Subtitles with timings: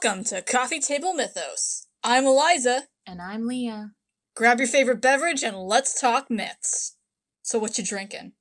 [0.00, 1.88] Welcome to Coffee Table Mythos.
[2.04, 2.84] I'm Eliza.
[3.04, 3.94] And I'm Leah.
[4.36, 6.94] Grab your favorite beverage and let's talk myths.
[7.42, 8.34] So, what you drinking?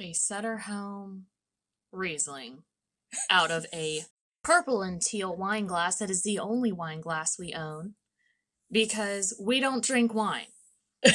[0.00, 1.24] A Sutter Home
[1.90, 2.62] Riesling
[3.28, 4.02] out of a
[4.44, 7.94] purple and teal wine glass that is the only wine glass we own
[8.70, 10.52] because we don't drink wine.
[11.04, 11.14] I'm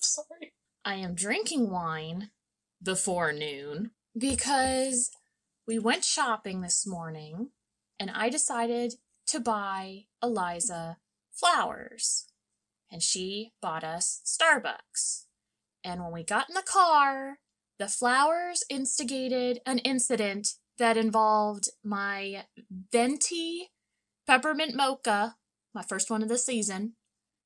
[0.00, 0.52] sorry.
[0.84, 2.28] I am drinking wine
[2.82, 5.10] before noon because
[5.66, 7.48] we went shopping this morning
[7.98, 8.94] and I decided
[9.28, 10.98] to buy Eliza
[11.32, 12.26] flowers.
[12.90, 15.24] And she bought us Starbucks.
[15.82, 17.38] And when we got in the car,
[17.78, 22.44] the flowers instigated an incident that involved my
[22.92, 23.70] venti
[24.26, 25.36] peppermint mocha,
[25.74, 26.94] my first one of the season,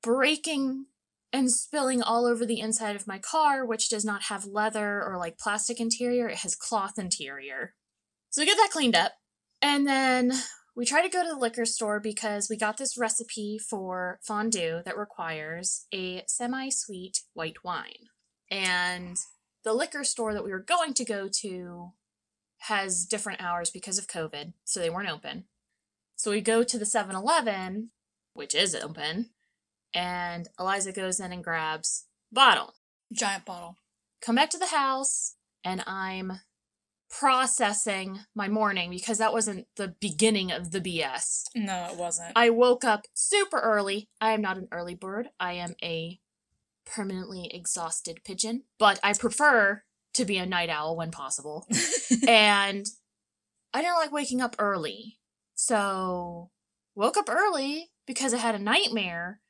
[0.03, 0.85] breaking
[1.33, 5.17] and spilling all over the inside of my car, which does not have leather or
[5.17, 7.73] like plastic interior, it has cloth interior.
[8.29, 9.13] So we get that cleaned up.
[9.61, 10.31] And then
[10.75, 14.81] we try to go to the liquor store because we got this recipe for fondue
[14.85, 18.07] that requires a semi sweet white wine.
[18.49, 19.17] And
[19.63, 21.91] the liquor store that we were going to go to
[22.65, 25.45] has different hours because of COVID, so they weren't open.
[26.15, 27.89] So we go to the 7 Eleven,
[28.33, 29.31] which is open,
[29.93, 32.73] and Eliza goes in and grabs bottle.
[33.11, 33.77] Giant bottle.
[34.21, 36.41] Come back to the house, and I'm
[37.11, 41.43] processing my morning because that wasn't the beginning of the BS.
[41.55, 42.31] No, it wasn't.
[42.35, 44.09] I woke up super early.
[44.19, 45.27] I am not an early bird.
[45.39, 46.19] I am a
[46.85, 51.67] permanently exhausted pigeon, but I prefer to be a night owl when possible.
[52.27, 52.85] and
[53.73, 55.17] I didn't like waking up early.
[55.55, 56.49] So,
[56.95, 59.41] woke up early because I had a nightmare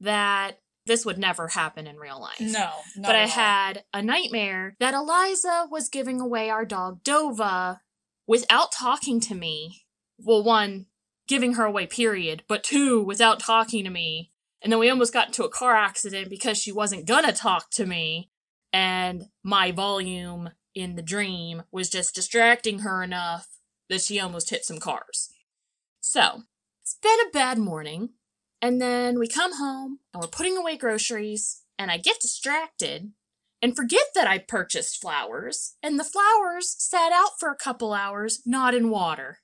[0.00, 2.40] that this would never happen in real life.
[2.40, 7.78] no, But I had a nightmare that Eliza was giving away our dog Dova
[8.26, 9.84] without talking to me.
[10.18, 10.86] Well, one,
[11.28, 14.32] giving her away, period, but two, without talking to me.
[14.60, 17.86] And then we almost got into a car accident because she wasn't gonna talk to
[17.86, 18.30] me.
[18.72, 23.46] And my volume in the dream was just distracting her enough
[23.88, 25.30] that she almost hit some cars.
[26.00, 26.42] So,
[26.82, 28.10] it's been a bad morning.
[28.60, 33.12] And then we come home and we're putting away groceries, and I get distracted
[33.60, 38.40] and forget that I purchased flowers, and the flowers sat out for a couple hours,
[38.46, 39.38] not in water.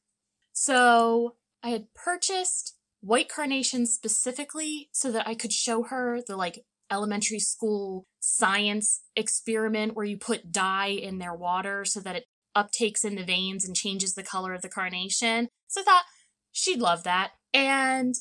[0.52, 6.64] So I had purchased white carnations specifically so that I could show her the like
[6.90, 12.24] elementary school science experiment where you put dye in their water so that it
[12.56, 15.48] uptakes in the veins and changes the color of the carnation.
[15.66, 16.04] So I thought
[16.52, 17.32] she'd love that.
[17.52, 18.14] And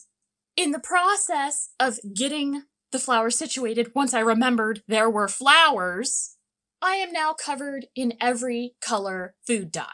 [0.55, 6.37] in the process of getting the flowers situated, once I remembered there were flowers,
[6.81, 9.87] I am now covered in every color food dye.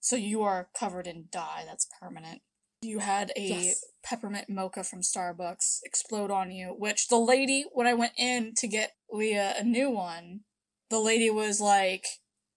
[0.00, 1.64] So you are covered in dye.
[1.66, 2.40] That's permanent.
[2.82, 3.84] You had a Yes.
[4.02, 8.66] peppermint mocha from Starbucks explode on you, which the lady, when I went in to
[8.66, 10.40] get Leah a new one,
[10.88, 12.06] the lady was like,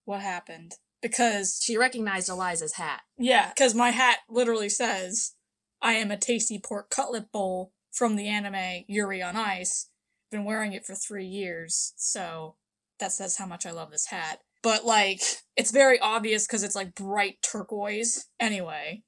[0.06, 0.76] What happened?
[1.02, 3.02] Because, She recognized Eliza's hat.
[3.18, 5.34] yeah, because my hat literally says,
[5.84, 9.90] I am a tasty pork cutlet bowl from the anime Yuri on Ice.
[10.32, 12.56] Been wearing it for three years, so
[13.00, 14.40] that says how much I love this hat.
[14.64, 15.22] But, like,
[15.58, 18.28] it's very obvious because it's like bright turquoise.
[18.40, 19.04] Anyway,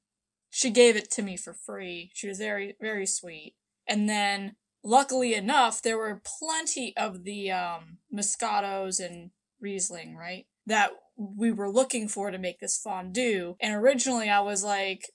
[0.49, 2.11] she gave it to me for free.
[2.13, 3.55] She was very, very sweet.
[3.87, 9.31] And then, luckily enough, there were plenty of the um, Moscatos and
[9.61, 10.45] Riesling, right?
[10.65, 13.55] That we were looking for to make this fondue.
[13.61, 15.09] And originally, I was like,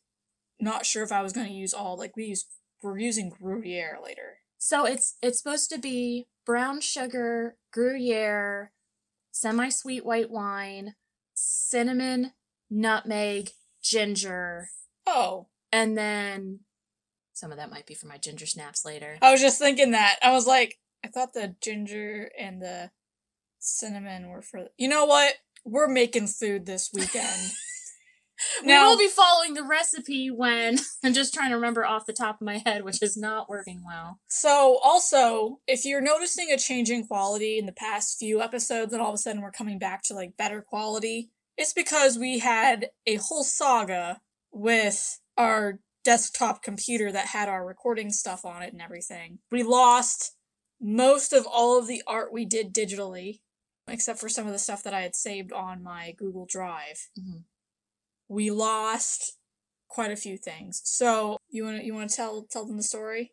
[0.60, 2.47] not sure if I was going to use all, like, we use,
[2.82, 4.38] we're using Gruyere later.
[4.59, 8.72] So it's it's supposed to be brown sugar, Gruyere,
[9.31, 10.97] semi-sweet white wine,
[11.34, 12.32] cinnamon,
[12.69, 14.69] nutmeg, ginger,
[15.06, 16.60] Oh, and then
[17.33, 19.18] some of that might be for my ginger snaps later.
[19.22, 20.16] I was just thinking that.
[20.22, 22.91] I was like, I thought the ginger and the
[23.59, 24.66] cinnamon were for.
[24.77, 25.34] You know what?
[25.65, 27.53] We're making food this weekend.
[28.63, 32.13] we now- will be following the recipe when I'm just trying to remember off the
[32.13, 34.19] top of my head, which is not working well.
[34.28, 39.01] So, also, if you're noticing a change in quality in the past few episodes, and
[39.03, 42.89] all of a sudden we're coming back to like better quality, it's because we had
[43.07, 44.21] a whole saga
[44.53, 49.39] with our desktop computer that had our recording stuff on it and everything.
[49.51, 50.34] We lost
[50.81, 53.41] most of all of the art we did digitally,
[53.87, 57.09] except for some of the stuff that I had saved on my Google Drive.
[57.19, 57.45] Mhm.
[58.30, 59.36] We lost
[59.88, 60.80] quite a few things.
[60.84, 63.32] So, you want to you want to tell tell them the story?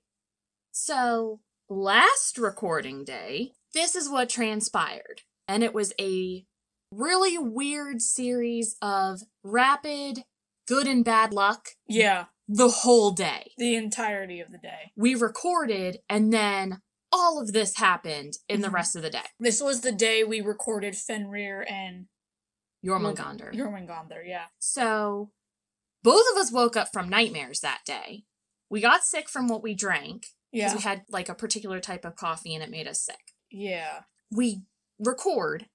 [0.71, 1.39] So,
[1.69, 5.21] last recording day, this is what transpired.
[5.47, 6.45] And it was a
[6.91, 10.23] really weird series of rapid
[10.67, 12.25] good and bad luck Yeah.
[12.47, 13.51] the whole day.
[13.57, 14.91] The entirety of the day.
[14.95, 18.73] We recorded, and then all of this happened in the Mhm.
[18.73, 19.27] rest of the day.
[19.39, 22.07] This was the day we recorded Fenrir and
[22.87, 23.53] Jormungandr.
[23.53, 24.45] Jormungandr, yeah.
[24.59, 25.31] So
[26.03, 28.23] both of us woke up from nightmares that day.
[28.69, 30.75] We got sick from what we drank because Yeah.
[30.75, 33.33] we had like a particular type of coffee and it made us sick.
[33.51, 34.01] Yeah.
[34.31, 34.61] We
[34.99, 35.67] record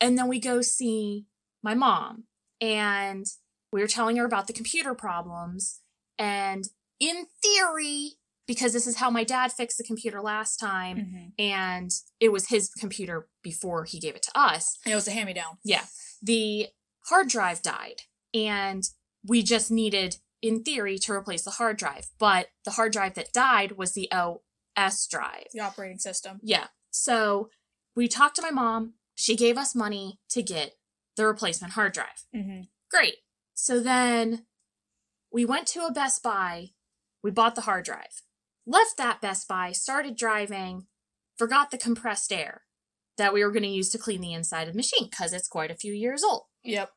[0.00, 1.26] and then we go see
[1.62, 2.24] my mom
[2.60, 3.26] and
[3.72, 5.80] we were telling her about the computer problems
[6.18, 6.64] and
[7.00, 8.12] in theory
[8.46, 11.32] because this is how my dad fixed the computer last time Mhm.
[11.38, 11.90] and
[12.20, 15.32] it was his computer before he gave it to us It was a hand me
[15.34, 15.58] down.
[15.64, 15.84] yeah.
[16.26, 16.68] The
[17.06, 18.02] hard drive died,
[18.34, 18.82] and
[19.24, 22.08] we just needed, in theory, to replace the hard drive.
[22.18, 25.46] But the hard drive that died was the OS drive.
[25.52, 26.40] The operating system.
[26.42, 26.66] Yeah.
[26.90, 27.50] So
[27.94, 28.94] we talked to my mom.
[29.14, 30.72] She gave us money to get
[31.16, 32.24] the replacement hard drive.
[32.34, 33.16] hmm Great.
[33.54, 34.46] So then
[35.32, 36.70] we went to a Best Buy.
[37.22, 38.22] We bought the hard drive.
[38.66, 40.86] Left that Best Buy, started driving,
[41.36, 42.62] forgot the compressed air
[43.16, 45.48] that we were going to use to clean the inside of the machine because it's
[45.48, 46.42] quite a few years old.
[46.64, 46.90] Yep.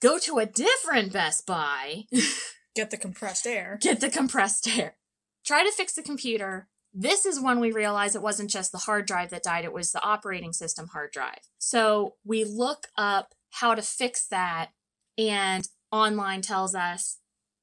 [0.00, 2.04] Go to a different Best Buy,
[2.76, 3.78] Get the compressed air.
[3.80, 4.96] get the compressed air,
[5.44, 6.68] try to fix the computer.
[6.94, 9.90] This is when we realized it wasn't just the hard drive that died, it was
[9.92, 11.40] the operating system hard drive.
[11.58, 14.70] So we look up how to fix that,
[15.16, 17.18] and online tells us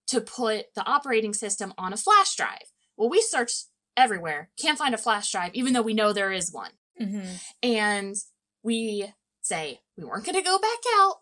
[0.08, 2.72] to put the operating system on a flash drive.
[2.98, 3.66] Well, we searched
[3.98, 6.72] everywhere, can't find a flash drive, even though we know there is one.
[6.98, 7.22] Hmm
[7.62, 8.16] And
[8.64, 9.12] we
[9.42, 11.16] say, we weren't going to go back out.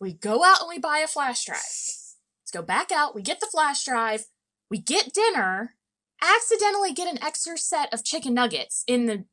[0.00, 1.58] We go out and we buy a flash drive.
[1.58, 3.14] Let's go back out.
[3.14, 4.26] We get the flash drive.
[4.70, 5.74] We get dinner.
[6.22, 9.24] Accidentally get an extra set of chicken nuggets in the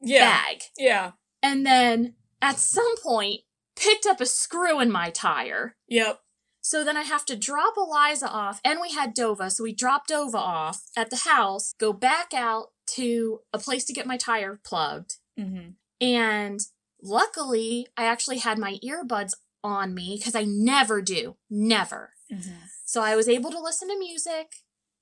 [0.00, 0.30] Yeah.
[0.30, 0.62] bag.
[0.76, 1.12] Yeah.
[1.42, 3.42] And then at some point,
[3.76, 5.76] picked up a screw in my tire.
[5.88, 6.20] Yep.
[6.60, 10.10] So then I have to drop Eliza off, and we had Dova, so we dropped
[10.10, 14.60] Dova off at the house, go back out to a place to get my tire
[14.64, 15.16] plugged.
[15.36, 15.70] hmm
[16.00, 16.60] And
[17.02, 19.32] luckily, I actually had my earbuds
[19.64, 21.36] on me because I never do.
[21.50, 22.14] Never.
[22.30, 22.40] hmm
[22.84, 24.52] So I was able to listen to music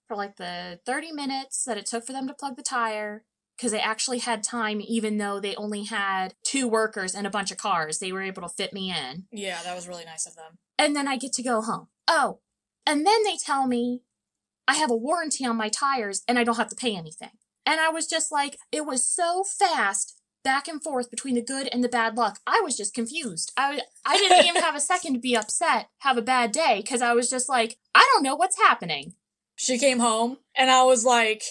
[0.08, 3.24] for like the 30 minutes that it took for them to plug the tire
[3.56, 7.50] because they actually had time, even though they only had two workers and a bunch
[7.50, 7.98] of cars.
[7.98, 9.24] They were able to fit me in.
[9.32, 10.58] Yeah, that was really nice of them.
[10.78, 11.88] And then I get to go home.
[12.06, 12.40] Oh,
[12.86, 14.02] and then they tell me
[14.68, 17.30] I have a warranty on my tires and I don't have to pay anything.
[17.66, 21.68] And I was just like, it was so fast back and forth between the good
[21.72, 22.38] and the bad luck.
[22.46, 23.52] I was just confused.
[23.56, 27.02] I, I didn't even have a second to be upset, have a bad day, because
[27.02, 29.14] I was just like, I don't know what's happening.
[29.56, 31.42] She came home and I was like,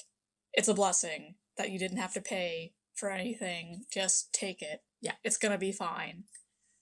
[0.54, 3.84] it's a blessing that you didn't have to pay for anything.
[3.92, 4.82] Just take it.
[5.02, 5.14] Yeah.
[5.26, 6.24] It's gonna be fine.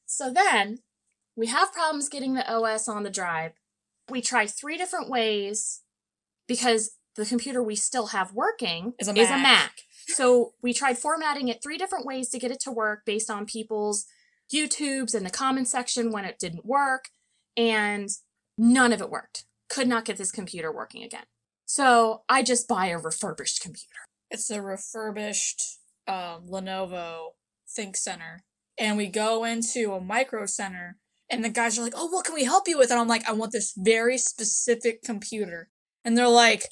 [0.05, 0.79] So then
[1.35, 3.53] we have problems getting the OS on the drive.
[4.09, 5.81] We try three different ways
[6.47, 9.41] because the computer we still have working Is a Is a Mac.
[9.41, 9.71] Mac.
[10.07, 13.45] So we tried formatting it three different ways to get it to work based on
[13.45, 14.05] people's
[14.53, 17.05] YouTubes and the comment section when it didn't work,
[17.55, 18.09] and
[18.57, 19.45] none of it worked.
[19.69, 21.23] Could not get this computer working again.
[21.65, 24.05] So I just buy a refurbished computer.
[24.29, 27.29] It's a refurbished um, Lenovo
[27.77, 28.39] ThinkCentre.
[28.77, 30.97] And we go into a micro center
[31.29, 32.91] and the guys are like, oh, what can we help you with?
[32.91, 35.69] And I'm like, I want this very specific computer.
[36.03, 36.63] And they're like,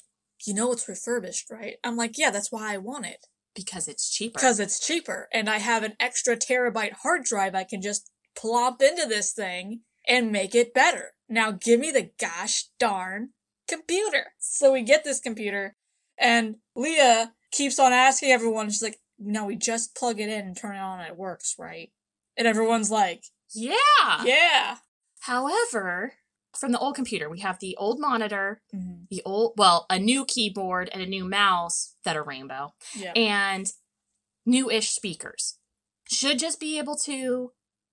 [0.46, 1.76] you know it's refurbished, right?
[1.84, 3.26] I'm like, yeah, that's why I want it.
[3.54, 4.34] Because it's cheaper.
[4.34, 5.28] Because it's cheaper.
[5.32, 9.80] And I have an extra terabyte hard drive I can just plop into this thing
[10.08, 11.12] and make it better.
[11.28, 13.30] Now give me the gosh darn
[13.68, 14.32] computer.
[14.38, 15.76] So we get this computer
[16.18, 20.56] and Leah keeps on asking everyone, she's like, no, we just plug it in and
[20.56, 21.90] turn it on and it works, right?
[22.36, 24.24] And everyone's like, yeah.
[24.24, 24.76] yeah.
[25.20, 26.14] However,
[26.56, 29.08] from the old computer, we have the old monitor, Mhm.
[29.10, 33.12] the old, well, a new keyboard and a new mouse that are rainbow, Yeah.
[33.16, 33.72] and
[34.44, 35.58] new ish speakers.
[36.10, 37.52] Should just be able to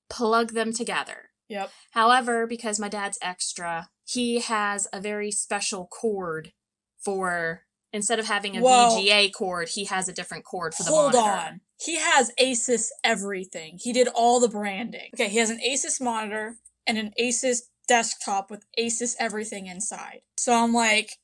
[0.09, 1.31] plug them together.
[1.47, 1.71] Yep.
[1.91, 6.53] However, because my dad's extra, he has a very special cord
[6.97, 8.89] for instead of having a Whoa.
[8.97, 11.31] VGA cord, he has a different cord for the Hold monitor.
[11.53, 11.61] on.
[11.79, 13.79] He has Asus everything.
[13.81, 15.09] He did all the branding.
[15.15, 20.21] Okay, he has an Asus monitor and an Asus desktop with Asus everything inside.
[20.37, 21.17] So I'm like,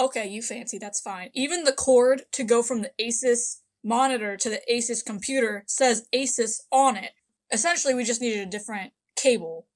[0.00, 1.30] okay, you fancy, that's fine.
[1.34, 6.60] Even the cord to go from the Asus monitor to the Asus computer says Asus
[6.72, 7.12] on it.
[7.52, 9.66] Essentially, we just needed a different cable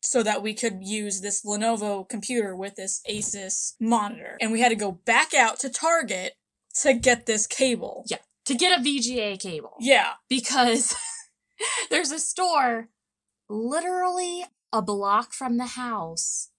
[0.00, 4.38] so that we could use this Lenovo computer with this Asus monitor.
[4.40, 6.34] And we had to go back out to Target
[6.82, 8.04] to get this cable.
[8.08, 8.18] Yeah.
[8.46, 9.74] To get a VGA cable.
[9.80, 10.12] Yeah.
[10.30, 10.94] because
[11.90, 12.88] there's a store
[13.48, 16.50] literally a block from the house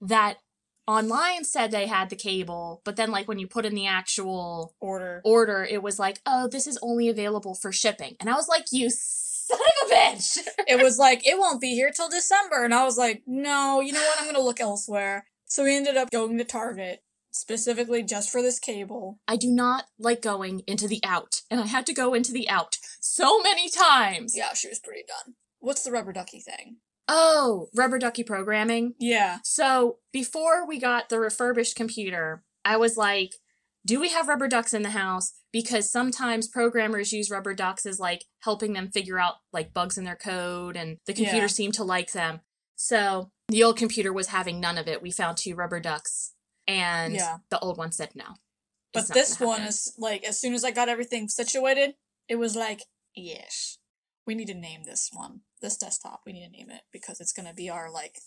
[0.00, 0.38] that
[0.86, 4.74] online said they had the cable, but then like when you put in the actual
[4.80, 5.20] Order.
[5.24, 8.16] order, it was like, oh, this is only available for shipping.
[8.20, 10.38] And I was like, you son of a bitch.
[10.66, 12.64] it was like, it won't be here till December.
[12.64, 14.20] And I was like, no, you know what?
[14.20, 15.26] I'm to look elsewhere.
[15.44, 19.18] So we ended up going to Target specifically just for this cable.
[19.26, 22.48] I do not like going into the out, and I had to go into the
[22.48, 24.36] out so many times.
[24.36, 25.34] Yeah, she was pretty done.
[25.58, 26.76] What's the rubber ducky thing?
[27.08, 28.94] Oh, rubber ducky programming.
[28.98, 29.38] Yeah.
[29.44, 33.32] So before we got the refurbished computer, I was like,
[33.84, 35.32] do we have rubber ducks in the house?
[35.52, 40.04] Because sometimes programmers use rubber ducks as like helping them figure out like bugs in
[40.04, 41.46] their code and the computer Yeah.
[41.48, 42.40] seemed to like them.
[42.76, 45.02] So the old computer was having none of it.
[45.02, 46.34] We found two rubber ducks
[46.68, 47.38] and Yeah.
[47.50, 48.34] the old one said no.
[48.94, 51.94] But this one is like, as soon as I got everything situated,
[52.28, 52.82] it was like,
[53.16, 53.78] yes,
[54.26, 56.22] we need to name this one, this desktop.
[56.26, 58.18] We need to name it because it's going to be our like,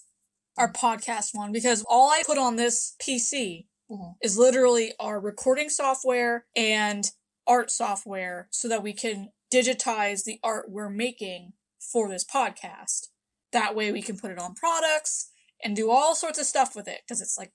[0.58, 1.52] our podcast one.
[1.52, 4.16] Because all I put on this PC Mhm.
[4.22, 7.12] is literally our recording software and
[7.46, 13.10] art software so that we can digitize the art we're making for this podcast.
[13.52, 15.30] That way we can put it on products
[15.64, 17.54] and do all sorts of stuff with it because it's like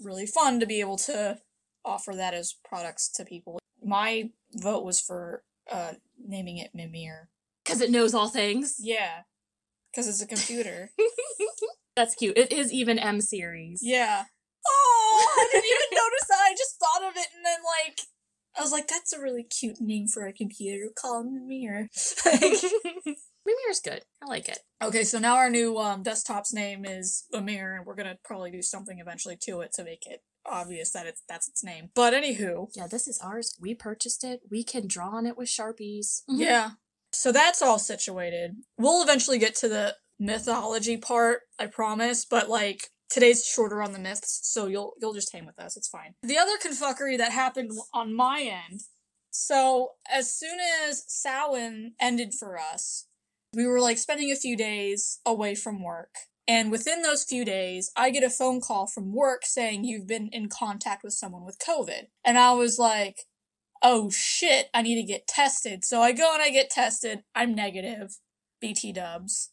[0.00, 1.40] really fun to be able to
[1.84, 3.58] offer that as products to people.
[3.82, 7.28] My vote was for uh naming it Mimir.
[7.64, 8.76] Because it knows all things.
[8.78, 9.20] Yeah.
[9.92, 10.90] Because it's a computer.
[11.96, 12.36] That's cute.
[12.38, 13.80] It is even M series.
[13.82, 14.24] yeah.
[14.66, 16.40] Oh, I didn't even notice that.
[16.40, 18.00] I just thought of it and then like
[18.56, 20.90] I was like, that's a really cute name for a computer.
[20.94, 21.88] Call him Mimir.
[23.44, 24.02] Mimir's good.
[24.22, 24.60] I like it.
[24.82, 28.62] okay, so now our new um desktop's name is Mimir, and we're gonna probably do
[28.62, 31.88] something eventually to it to make it obvious that it's that's its name.
[31.94, 33.56] But anywho, Yeah, this is ours.
[33.60, 34.40] We purchased it.
[34.50, 36.22] We can draw on it with Sharpies.
[36.28, 36.72] Yeah.
[37.12, 38.56] So that's all situated.
[38.78, 43.98] We'll eventually get to the mythology part, I promise, but like today's shorter on the
[43.98, 45.76] myths, so you'll you'll just hang with us.
[45.76, 46.14] It's fine.
[46.22, 48.80] The other confuckery that happened on my end.
[49.30, 53.06] So as soon as Samhain ended for us,
[53.54, 56.14] we were like spending a few days away from work.
[56.48, 60.28] And within those few days, I get a phone call from work saying you've been
[60.32, 62.08] in contact with someone with COVID.
[62.24, 63.20] And I was like,
[63.82, 65.84] oh shit, I need to get tested.
[65.84, 67.24] So I go and I get tested.
[67.34, 68.18] I'm negative.
[68.60, 69.50] BT dubs.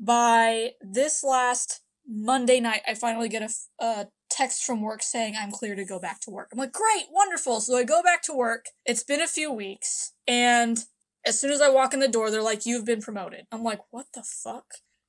[0.00, 5.52] By this last Monday night, I finally get a, a, text from work saying I'm
[5.52, 6.48] clear to go back to work.
[6.52, 7.60] I'm like, great, wonderful.
[7.60, 8.66] So I go back to work.
[8.84, 10.12] It's been a few weeks.
[10.26, 10.78] And
[11.24, 13.46] as soon as I walk in the door, they're like, you've been promoted.
[13.52, 14.64] I'm like, what the fuck?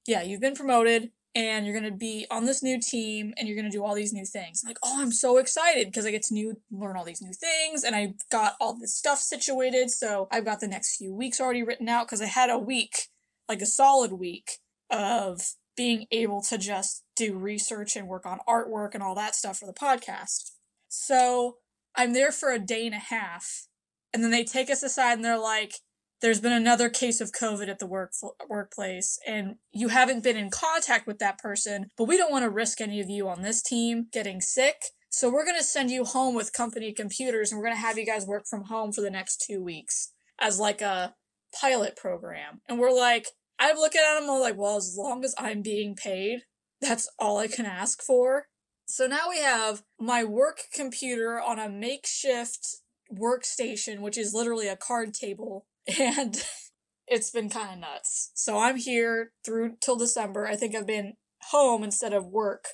[0.05, 3.71] Yeah, you've been promoted and you're gonna be on this new team and you're gonna
[3.71, 4.61] do all these new things.
[4.63, 7.33] I'm like, oh, I'm so excited because I get to new learn all these new
[7.33, 9.91] things and I got all this stuff situated.
[9.91, 13.09] So I've got the next few weeks already written out because I had a week,
[13.47, 15.41] like a solid week of
[15.75, 19.67] being able to just do research and work on artwork and all that stuff for
[19.67, 20.51] the podcast.
[20.89, 21.57] So
[21.95, 23.67] I'm there for a day and a half,
[24.13, 25.73] and then they take us aside and they're like,
[26.21, 28.11] there's been another case of COVID at the work
[28.49, 32.49] workplace, and you haven't been in contact with that person, but we don't want to
[32.49, 34.77] risk any of you on this team getting sick.
[35.09, 37.97] So we're going to send you home with company computers, and we're going to have
[37.97, 41.15] you guys work from home for the next two weeks as like a
[41.59, 42.61] pilot program.
[42.67, 43.27] And we're like,
[43.59, 46.41] I'm looking at them, I'm like, well, as long as I'm being paid,
[46.81, 48.47] that's all I can ask for.
[48.85, 52.77] So now we have my work computer on a makeshift
[53.11, 55.65] workstation, which is literally a card table,
[55.99, 56.43] and
[57.07, 58.31] it's been kind of nuts.
[58.35, 60.47] So I'm here through till December.
[60.47, 61.13] I think I've been
[61.51, 62.65] home instead of work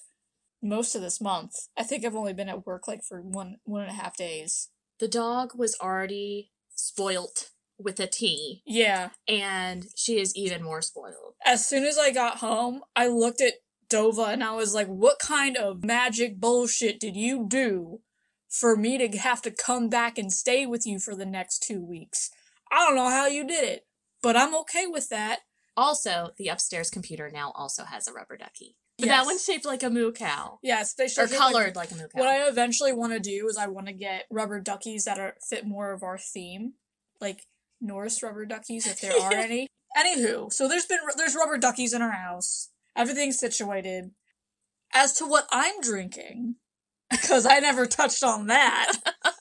[0.61, 1.53] most of this month.
[1.77, 4.69] I think I've only been at work like for one one and a half days.
[4.99, 9.09] The dog was already spoilt with a T, Yeah.
[9.27, 11.33] and she is even more spoiled.
[11.45, 13.53] As soon as I got home, I looked at
[13.89, 17.99] Dova and I was like, what kind of magic bullshit did you do
[18.49, 21.83] for me to have to come back and stay with you for the next two
[21.83, 22.29] weeks?
[22.73, 23.85] I don't know how you did it,
[24.23, 25.41] but I'm okay with that.
[25.77, 28.75] Also, the upstairs computer now also has a rubber ducky.
[28.97, 29.21] But Yes.
[29.21, 30.59] that one's shaped like a moo cow.
[30.63, 32.19] Yes, they Or should colored like a moo cow.
[32.19, 35.35] What I eventually want to do is I want to get rubber duckies that are
[35.47, 36.73] fit more of our theme,
[37.21, 37.45] like
[37.81, 39.67] Norse rubber duckies if there are any.
[39.97, 42.69] Anywho, so there's been there's rubber duckies in our house.
[42.95, 44.11] Everything's situated.
[44.93, 46.55] As to what I'm drinking,
[47.11, 48.93] because I never touched on that.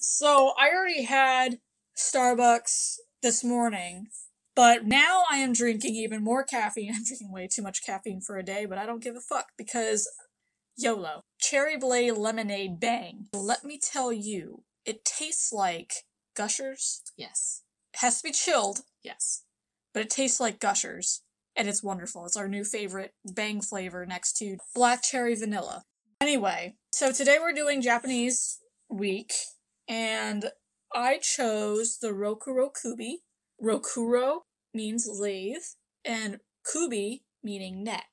[0.00, 1.58] So I already had
[1.96, 4.08] Starbucks this morning,
[4.54, 6.92] but now I am drinking even more caffeine.
[6.94, 9.46] I'm drinking way too much caffeine for a day, but I don't give a fuck
[9.56, 10.08] because
[10.76, 11.22] YOLO.
[11.40, 13.26] Cherry Blade Lemonade Bang.
[13.32, 15.92] Let me tell you, it tastes like
[16.36, 17.02] Gushers.
[17.16, 17.62] yes.
[17.94, 19.44] It has to be chilled, Yes.
[19.94, 21.22] but it tastes like Gushers.
[21.58, 22.26] and it's wonderful.
[22.26, 25.84] It's our new favorite bang flavor next to black cherry vanilla.
[26.20, 28.58] Anyway, so today we're doing Japanese
[28.90, 29.32] week,
[29.88, 30.50] and
[30.96, 33.18] I chose the Rokuro Kubi.
[33.62, 34.40] Rokuro
[34.72, 35.62] means lathe,
[36.06, 38.08] and Kubi meaning neck.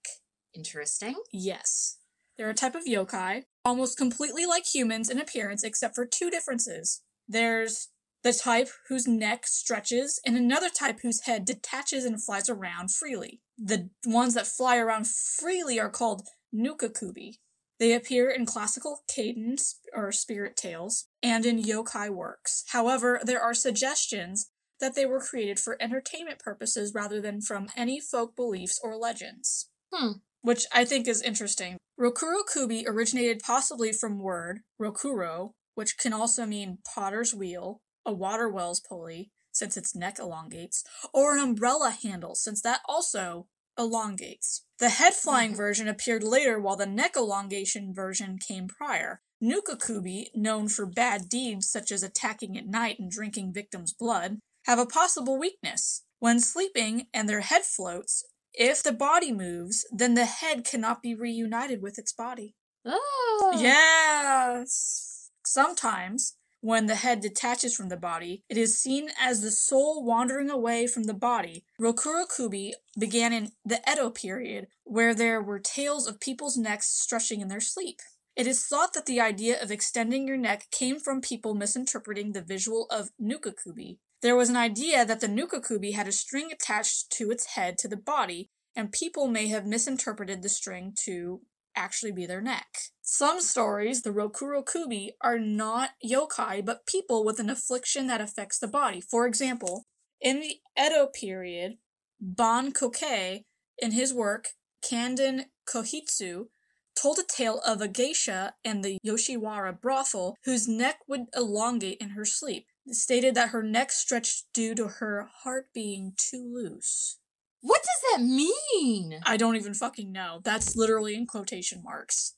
[0.54, 1.16] Interesting.
[1.32, 2.00] Yes.
[2.38, 7.02] They're a type of yokai, almost completely like humans in appearance, except for two differences.
[7.26, 7.88] There's
[8.22, 13.40] the type whose neck stretches, and another type whose head detaches and flies around freely.
[13.58, 17.38] The ones that fly around freely are called Nukekubi.
[17.84, 19.58] They appear in classical kaidan
[19.92, 22.64] or spirit tales and in yokai works.
[22.70, 24.50] However, there are suggestions
[24.80, 29.70] that they were created for entertainment purposes rather than from any folk beliefs or legends.
[29.92, 30.20] Hmm.
[30.42, 31.76] Which I think is interesting.
[32.00, 38.48] Rokuro Kubi originated possibly from word rokuro, which can also mean potter's wheel, a water
[38.48, 44.66] well's pulley, since its neck elongates, or an umbrella handle, since that also elongates.
[44.80, 45.58] The head flying mm-hmm.
[45.58, 49.22] version appeared later while the neck elongation version came prior.
[49.44, 54.80] Nukekubi, known for bad deeds such as attacking at night and drinking victims' blood, have
[54.80, 56.04] a possible weakness.
[56.20, 61.16] When sleeping and their head floats, if the body moves, then the head cannot be
[61.16, 62.56] reunited with its body.
[62.86, 63.58] Oh.
[63.60, 65.30] Yes.
[65.46, 70.50] Sometimes, when the head detaches from the body, it is seen as the soul wandering
[70.50, 71.66] away from the body.
[71.78, 77.42] Rokuro Kubi began in the Edo period, where there were tales of people's necks stretching
[77.42, 78.00] in their sleep.
[78.38, 82.42] It is thought that the idea of extending your neck came from people misinterpreting the
[82.42, 83.98] visual of Nukekubi.
[84.22, 87.90] There was an idea that the Nukekubi had a string attached to its head to
[87.90, 91.42] the body, and people may have misinterpreted the string to
[91.76, 92.68] actually be their neck.
[93.02, 98.68] Some stories, the Rokurokubi, are not yokai, but people with an affliction that affects the
[98.68, 99.02] body.
[99.02, 99.86] For example,
[100.22, 101.78] in the Edo period,
[102.20, 103.44] Ban Kokei,
[103.78, 104.50] in his work
[104.84, 106.48] Kanden Kohitsu,
[106.96, 112.10] told a tale of a geisha and the Yoshiwara brothel whose neck would elongate in
[112.10, 112.68] her sleep.
[112.90, 117.18] Stated that her neck stretched due to her heart being too loose.
[117.64, 119.22] What does that mean?
[119.26, 120.42] I don't even fucking know.
[120.44, 122.36] That's literally in quotation marks.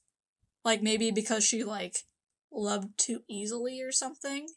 [0.63, 1.97] Like maybe because she like
[2.51, 4.47] loved too easily or something.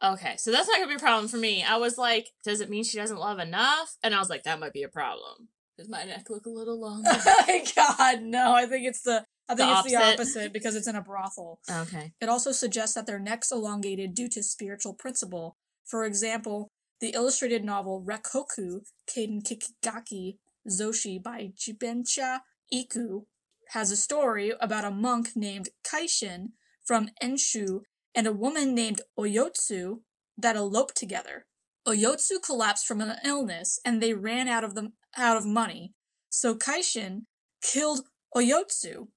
[0.00, 1.64] Okay, so that's not gonna be a problem for me.
[1.64, 3.96] I was like, does it mean she doesn't love enough?
[4.00, 5.48] And I was like, that might be a problem.
[5.76, 7.10] Does my neck look a little longer?
[7.12, 8.54] oh my god, no.
[8.54, 11.58] I think it's the I think The it's the opposite because it's in a brothel.
[11.68, 12.12] okay.
[12.20, 15.56] It also suggests that their necks elongated due to spiritual principle.
[15.84, 22.40] For example, the illustrated novel Rekoku Kaden Kikigaki Zoshi by Jippensha
[22.72, 23.24] Ikku
[23.70, 26.50] has a story about a monk named Kaishin
[26.84, 27.80] from Enshu
[28.14, 30.00] and a woman named Oyotsu
[30.38, 31.46] that eloped together.
[31.86, 35.92] Oyotsu collapsed from an illness and they ran out of the out of money.
[36.30, 37.22] So Kaishin
[37.62, 38.02] killed
[38.34, 39.08] Oyotsu.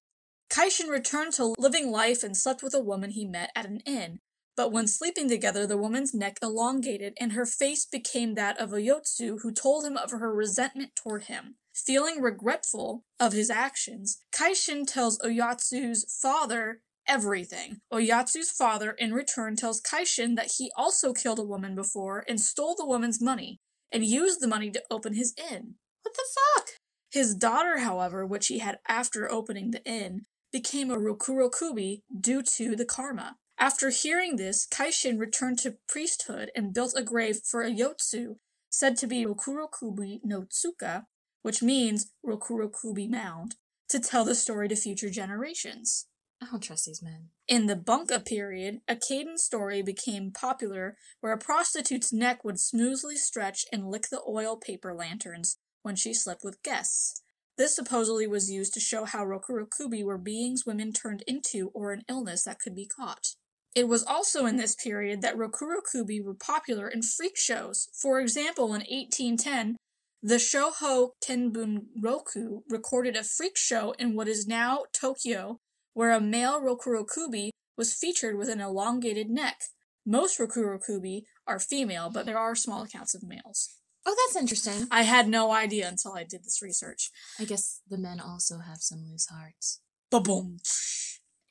[0.52, 4.20] Kaishin returned to living life and slept with a woman he met at an inn.
[4.60, 9.38] But when sleeping together, the woman's neck elongated and her face became that of Oyotsu,
[9.42, 11.56] who told him of her resentment toward him.
[11.74, 17.80] Feeling regretful of his actions, Kaishin tells Oyatsu's father everything.
[17.94, 22.76] Oyatsu's father, in return, tells Kaishin that he also killed a woman before and stole
[22.76, 23.62] the woman's money,
[23.94, 25.76] and used the money to open his inn.
[26.02, 26.68] What the fuck?
[27.10, 32.42] His daughter, however, which he had after opening the inn, became a Rokuro Kubi due
[32.42, 33.38] to the karma.
[33.62, 38.38] After hearing this, Kaishin returned to priesthood and built a grave for a Yotsu,
[38.70, 41.08] said to be Rokuro Kubi no Tsuka,
[41.42, 43.56] which means Rokuro Kubi Mound,
[43.90, 46.08] to tell the story to future generations.
[46.42, 47.32] I don't trust these men.
[47.50, 53.18] In the Bunka period, a Kaden story became popular where a prostitute's neck would smoothly
[53.18, 57.22] stretch and lick the oil paper lanterns when she slept with guests.
[57.58, 62.04] This supposedly was used to show how Rokurokubi were beings women turned into or an
[62.08, 63.36] illness that could be caught.
[63.76, 67.88] It was also in this period that Rokurokubi were popular in freak shows.
[67.94, 69.78] For example, in 1810,
[70.22, 75.60] the Shoho Kenbunroku recorded a freak show in what is now Tokyo
[75.94, 79.62] where a male Rokurokubi was featured with an elongated neck.
[80.06, 83.70] Most Rokurokubi are female, but there are small accounts of males.
[84.06, 84.88] Oh, that's interesting.
[84.92, 87.12] I had no idea until I did this research.
[87.40, 89.82] I guess the men also have some loose hearts.
[90.10, 90.60] Ba-boom.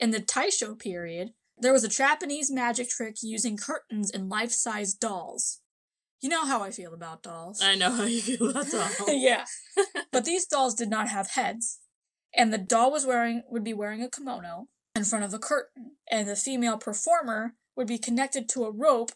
[0.01, 5.61] In the Taisho period, there was a Japanese magic trick using curtains and life-size dolls.
[6.21, 7.61] You know how I feel about dolls.
[7.63, 9.09] I know how you feel about dolls.
[9.09, 9.45] yeah.
[10.13, 11.79] but these dolls did not have heads.
[12.37, 15.93] And the doll was wearing would be wearing a kimono in front of a curtain.
[16.11, 19.13] And the female performer would be connected to a rope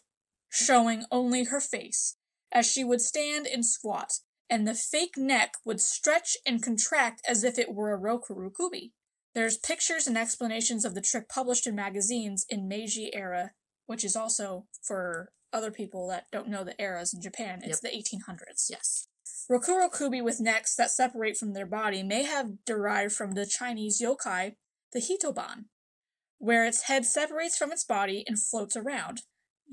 [0.49, 2.15] showing only her face,
[2.51, 4.13] as she would stand and squat.
[4.49, 8.93] and the fake neck would stretch and contract as if it were a Rokuro Kubi.
[9.33, 13.51] There's pictures and explanations of the trick published in magazines in Meiji era,
[13.87, 17.89] which is also for other people that don't know the eras in Japan, it's the
[17.89, 18.69] 1800s.
[18.69, 19.07] Yes.
[19.49, 24.01] Rokuro Kubi with necks that separate from their body may have derived from the Chinese
[24.01, 24.55] yokai,
[24.91, 25.65] the Hitoban,
[26.39, 29.21] where its head separates from its body and floats around.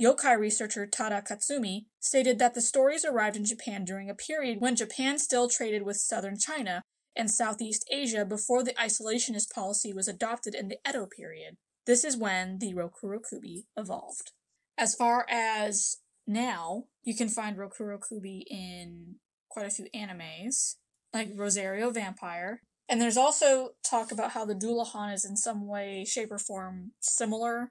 [0.01, 4.77] Yokai researcher Tada Katsumi stated that the stories arrived in Japan during a period when
[4.77, 6.83] Japan still traded with southern China
[7.17, 11.57] and Southeast Asia before the isolationist policy was adopted in the Edo period.
[11.87, 14.33] This is when the Rokurokubi evolved.
[14.79, 19.17] As far as now, you can find Rokurokubi in
[19.51, 20.77] quite a few animes,
[21.13, 22.63] like Rosario Vampire.
[22.89, 26.93] And there's also talk about how the Dullahan is in some way, shape, or form
[27.01, 27.71] similar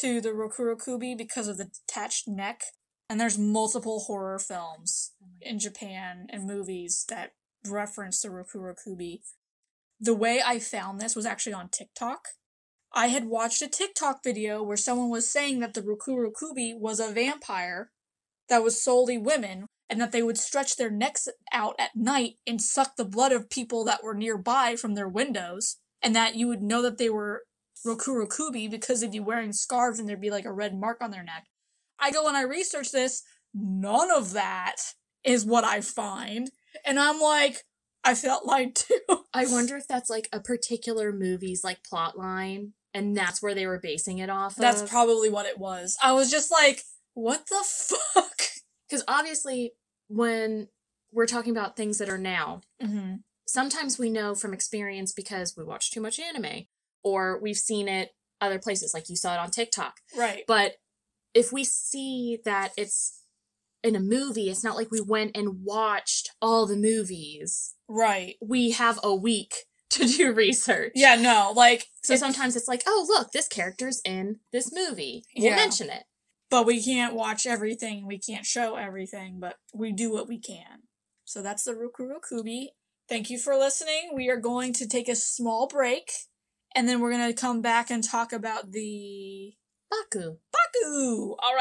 [0.00, 2.62] to the Rokurokubi because of the detached neck.
[3.10, 7.32] And there's multiple horror films in Japan and movies that
[7.66, 9.22] reference to Rokuro Kubi.
[10.00, 12.20] The way I found this was actually on TikTok.
[12.92, 17.00] I had watched a TikTok video where someone was saying that the Rokuro Kubi was
[17.00, 17.90] a vampire
[18.48, 22.60] that was solely women and that they would stretch their necks out at night and
[22.60, 26.62] suck the blood of people that were nearby from their windows and that you would
[26.62, 27.42] know that they were
[27.86, 31.10] Rokuro Kubi because of you wearing scarves and there'd be like a red mark on
[31.10, 31.46] their neck.
[31.98, 33.22] I go and I research this,
[33.54, 34.76] none of that
[35.24, 36.50] is what I find.
[36.84, 37.64] And I'm like,
[38.04, 39.00] I felt lied to.
[39.34, 43.66] I wonder if that's like a particular movie's like plot line and that's where they
[43.66, 44.88] were basing it off That's of.
[44.88, 45.96] probably what it was.
[46.02, 46.82] I was just like,
[47.14, 48.24] what the fuck?
[48.88, 49.72] Because obviously,
[50.08, 50.68] when
[51.12, 53.16] we're talking about things that are now, Mm-hmm.
[53.46, 56.64] sometimes we know from experience because we watch too much anime
[57.04, 59.96] or we've seen it other places, like you saw it on TikTok.
[60.16, 60.44] Right.
[60.48, 60.76] But
[61.34, 63.17] if we see that it's
[63.82, 67.74] in a movie, it's not like we went and watched all the movies.
[67.88, 68.36] Right.
[68.42, 69.54] We have a week
[69.90, 70.92] to do research.
[70.94, 75.24] Yeah, no, like, So it- sometimes it's like, oh, look, this character's in this movie.
[75.36, 75.56] We'll Yeah.
[75.56, 76.04] mention it.
[76.50, 80.84] but we can't watch everything, we can't show everything, but we do what we can.
[81.26, 82.70] So that's the Rokuro Kubi.
[83.06, 84.12] Thank you for listening.
[84.14, 86.10] We are going to take a small break,
[86.74, 89.52] and then we're going to come back and talk about the
[89.90, 90.38] Baku.
[90.52, 91.36] Baku.
[91.38, 91.54] All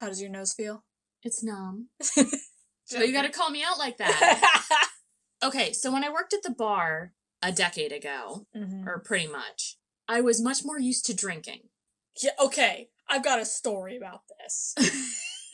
[0.00, 0.84] How does your nose feel?
[1.22, 1.88] It's numb.
[2.86, 4.88] So you gotta call me out like that.
[5.44, 8.84] okay, so when I worked at the bar a decade ago, Mhm.
[8.84, 9.76] or pretty much,
[10.08, 11.68] I was much more used to drinking.
[12.20, 14.74] Yeah, okay, I've got a story about this.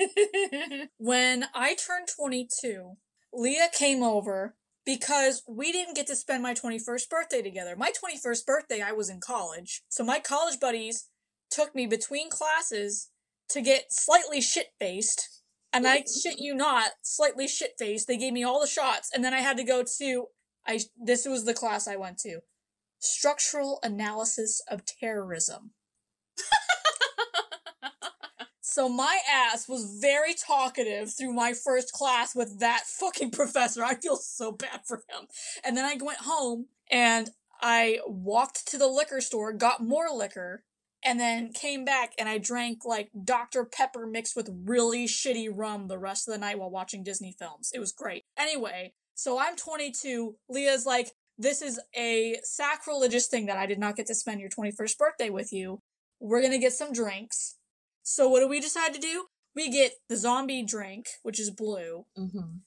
[0.96, 2.96] when I turned 22,
[3.35, 4.56] Leah came over
[4.87, 7.76] because we didn't get to spend my 21st birthday together.
[7.76, 9.82] My 21st birthday, I was in college.
[9.90, 11.11] So my college buddies
[11.50, 13.11] took me between classes
[13.50, 15.42] to get slightly shit faced.
[15.72, 18.06] And I shit you not, slightly shit faced.
[18.09, 20.26] They gave me all the shots, and then I had to go to
[20.66, 22.40] I this was the class I went to.
[22.98, 25.72] Structural analysis of terrorism.
[28.76, 33.82] So my ass was very talkative through my first class with that fucking professor.
[33.82, 35.28] I feel so bad for him.
[35.64, 37.30] And then I went home and
[37.62, 40.64] I walked to the liquor store, got more liquor,
[41.04, 43.64] and then came back and I drank like Dr.
[43.64, 47.70] Pepper mixed with really shitty rum the rest of the night while watching Disney films.
[47.74, 48.24] It was great.
[48.37, 50.37] Anyway, so I'm 22.
[50.48, 54.50] Leah's like, this is a sacrilegious thing that I did not get to spend your
[54.50, 55.80] 21st birthday with you.
[56.18, 57.56] We're gonna get some drinks.
[58.02, 59.26] So what do we decide to do?
[59.54, 62.06] We get the zombie drink, which is blue.
[62.16, 62.59] hmm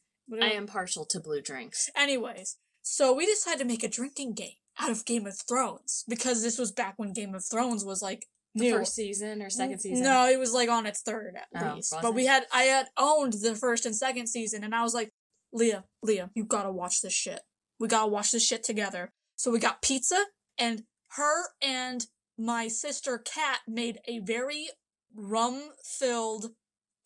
[0.41, 1.89] I am partial to blue drinks.
[1.95, 6.41] Anyways, so we decide to make a drinking game out of Game of Thrones because
[6.43, 8.77] this was back when Game of Thrones was like The new.
[8.77, 10.03] first season or second season?
[10.03, 11.93] No, it was like on its third at Oh, least.
[12.01, 15.09] But we had I had owned the first and second season, and I was like,
[15.51, 17.41] Leah, Leah, you gotta watch this shit.
[17.79, 19.11] We gotta watch this shit together.
[19.35, 20.25] So we got pizza,
[20.57, 22.05] and her and
[22.37, 24.67] my sister Kat made a very
[25.15, 26.51] rum filled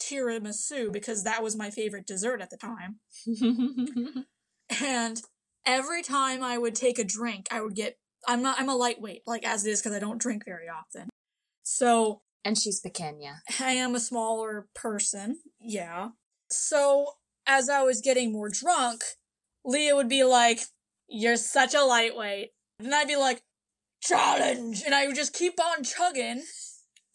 [0.01, 2.99] tiramisu because that was my favorite dessert at the time.
[4.81, 5.21] And
[5.65, 7.97] every time I would take a drink, I would get
[8.27, 11.09] I'm not I'm a lightweight, like as it is because I don't drink very often.
[11.63, 13.37] So and she's pequeña.
[13.59, 16.09] I am a smaller person, yeah.
[16.49, 17.13] So
[17.47, 19.03] as I was getting more drunk,
[19.65, 20.61] Leah would be like,
[21.07, 22.51] You're such a lightweight.
[22.79, 23.43] And I'd be like,
[24.01, 24.83] Challenge!
[24.85, 26.43] And I would just keep on chugging.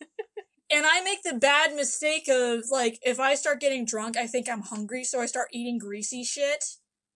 [0.71, 4.49] and I make the bad mistake of, like, if I start getting drunk, I think
[4.49, 6.65] I'm hungry, so I start eating greasy shit,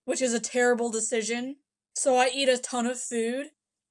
[0.05, 1.57] which is a terrible decision.
[1.95, 3.49] So I eat a ton of food.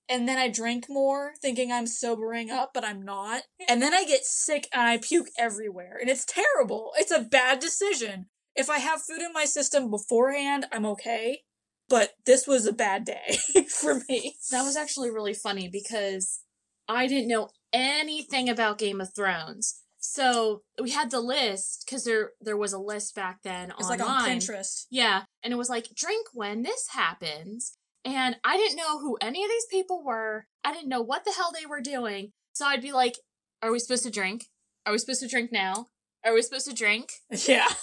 [0.09, 3.43] and then I drink more, thinking I'm sobering up, but I'm not.
[3.69, 5.97] And then I get sick and I puke everywhere.
[6.01, 6.91] And it's terrible.
[6.97, 8.25] It's a bad decision.
[8.55, 11.43] If I have food in my system beforehand, I'm okay.
[11.87, 13.37] But this was a bad day
[13.69, 14.35] for me.
[14.51, 16.41] That was actually really funny because
[16.89, 19.80] I didn't know anything about Game of Thrones.
[20.03, 23.99] So we had the list because there there was a list back then It's online.
[23.99, 24.85] like on Pinterest.
[24.89, 29.43] Yeah, and it was like drink when this happens, and I didn't know who any
[29.43, 30.47] of these people were.
[30.63, 32.31] I didn't know what the hell they were doing.
[32.53, 33.15] So I'd be like,
[33.61, 34.45] "Are we supposed to drink?
[34.85, 35.85] Are we supposed to drink now?
[36.25, 37.09] Are we supposed to drink?"
[37.47, 37.67] Yeah.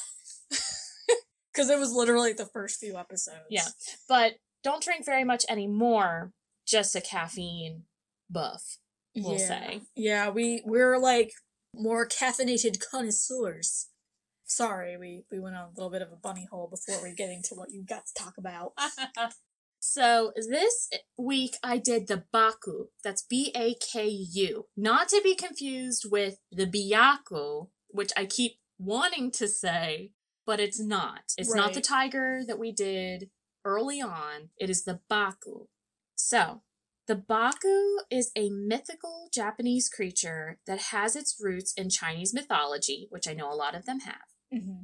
[1.52, 3.40] Because it was literally the first few episodes.
[3.50, 3.66] Yeah.
[4.08, 6.30] But don't drink very much anymore.
[6.64, 7.82] Just a caffeine
[8.30, 8.78] buff.
[9.16, 9.48] we'll yeah.
[9.48, 9.80] say.
[9.96, 11.32] Yeah, we we're like
[11.74, 13.88] more caffeinated connoisseurs.
[14.44, 17.30] Sorry, we we went on a little bit of a bunny hole before we get
[17.30, 18.72] into what you got to talk about.
[19.80, 22.86] So this week I did the Baku.
[23.04, 24.66] That's B A K U.
[24.76, 30.12] Not to be confused with the Byakko, which I keep wanting to say,
[30.46, 31.32] but it's not.
[31.36, 33.30] It's not the tiger that we did
[33.64, 34.50] early on.
[34.58, 35.66] It is the Baku.
[36.16, 36.62] So,
[37.08, 43.26] the Baku is a mythical Japanese creature that has its roots in Chinese mythology, which
[43.26, 44.28] I know a lot of them have.
[44.52, 44.82] hmm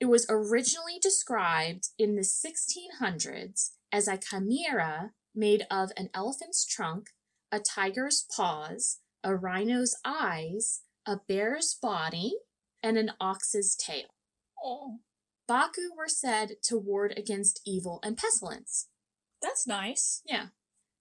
[0.00, 7.08] It was originally described in the 1600s as a chimera made of an elephant's trunk,
[7.50, 12.36] a tiger's paws, a rhino's eyes, a bear's body,
[12.82, 14.06] and an ox's tail.
[14.62, 15.00] Oh,
[15.48, 18.88] Baku were said to ward against evil and pestilence.
[19.42, 20.22] that's nice.
[20.26, 20.46] Yeah.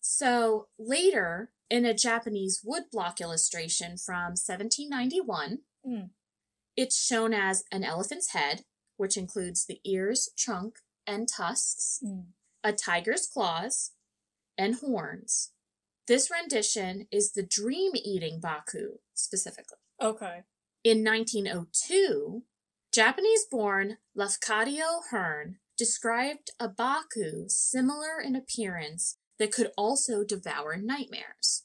[0.08, 6.12] So later, in a Japanese woodblock illustration from 1791, Mm.
[6.76, 8.66] it's shown as an elephant's head,
[8.98, 12.34] which includes the ears, trunk, and tusks, Mm.
[12.64, 13.94] a tiger's claws,
[14.56, 15.52] and horns.
[16.06, 19.80] This rendition is the dream eating Baku specifically.
[20.00, 20.44] Okay.
[20.84, 22.46] In 1902,
[22.92, 31.64] Japanese born Lafcadio Hearn described a Baku similar in appearance that could also devour nightmares.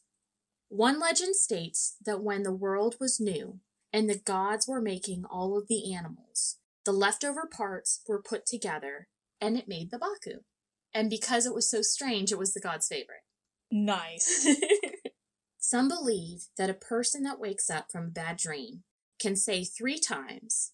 [0.69, 3.61] One legend states that when the world was new
[3.93, 9.09] and the gods were making all of the animals, the leftover parts were put together
[9.41, 10.41] and it made the Baku.
[10.95, 13.25] And because it was so strange, it was the god's favorite.
[13.71, 14.47] Nice.
[15.59, 18.83] Some believe that a person that wakes up from a bad dream
[19.21, 20.73] can say three times,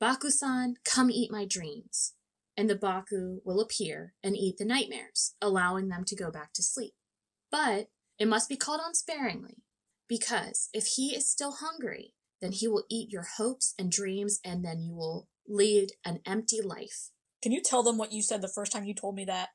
[0.00, 2.14] Baku-san, come eat my dreams.
[2.56, 6.62] And the Baku will appear and eat the nightmares, allowing them to go back to
[6.62, 6.94] sleep.
[7.50, 7.88] But
[8.18, 9.62] it must be called on sparingly,
[10.08, 14.64] because if he is still hungry, then he will eat your hopes and dreams, and
[14.64, 17.10] then you will lead an empty life.
[17.42, 19.48] Can you tell them what you said the first time you told me that?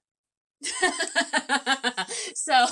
[2.36, 2.66] so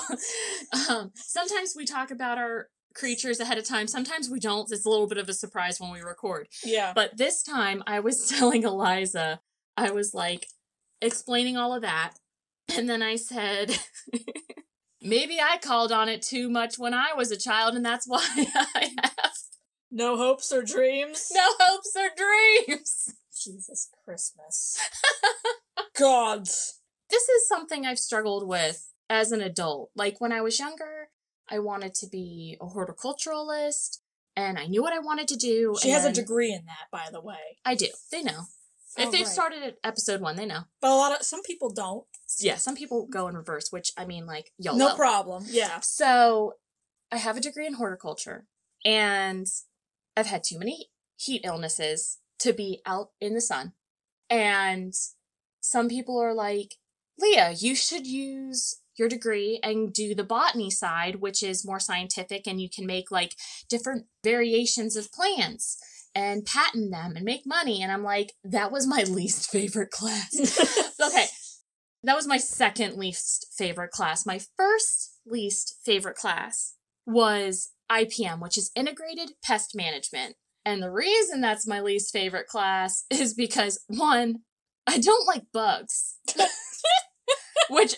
[0.90, 3.86] um, sometimes we talk about our creatures ahead of time.
[3.86, 4.70] Sometimes we don't.
[4.70, 6.48] It's a little bit of a surprise when we record.
[6.64, 6.92] Yeah.
[6.94, 9.40] But this time I was telling Eliza,
[9.78, 10.48] I was like
[11.00, 12.14] explaining all of that.
[12.76, 13.78] And then I said,
[15.02, 18.26] maybe I called on it too much when I was a child, and that's why
[18.74, 19.32] I have
[19.90, 21.28] No hopes or dreams?
[21.32, 23.14] no hopes or dreams.
[23.40, 24.78] Jesus Christmas.
[25.98, 26.80] Gods.
[27.08, 29.90] this is something I've struggled with as an adult.
[29.94, 31.08] Like when I was younger,
[31.48, 33.98] I wanted to be a horticulturalist
[34.36, 35.76] and I knew what I wanted to do.
[35.80, 37.58] She has a degree in that, by the way.
[37.64, 37.86] I do.
[38.12, 38.42] They know.
[38.98, 39.28] Oh, if they've right.
[39.28, 40.62] started at episode one, they know.
[40.80, 42.04] But a lot of some people don't.
[42.38, 44.78] Yeah, some people go in reverse, which I mean, like, YOLO.
[44.78, 45.44] No problem.
[45.48, 45.80] Yeah.
[45.80, 46.54] So
[47.10, 48.46] I have a degree in horticulture
[48.84, 49.46] and
[50.16, 53.72] I've had too many heat illnesses to be out in the sun.
[54.30, 54.94] And
[55.60, 56.74] some people are like,
[57.18, 62.46] Leah, you should use your degree and do the botany side, which is more scientific
[62.46, 63.34] and you can make like
[63.68, 65.78] different variations of plants
[66.18, 67.80] and patent them and make money.
[67.80, 70.34] And I'm like, that was my least favorite class.
[71.00, 71.26] okay.
[72.02, 74.26] That was my second least favorite class.
[74.26, 76.74] My first least favorite class
[77.06, 80.34] was IPM, which is Integrated Pest Management.
[80.64, 84.40] And the reason that's my least favorite class is because one,
[84.88, 86.16] I don't like bugs,
[87.70, 87.94] which